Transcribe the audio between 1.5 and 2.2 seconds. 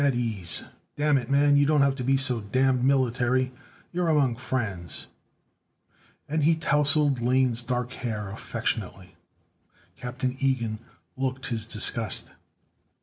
you don't have to be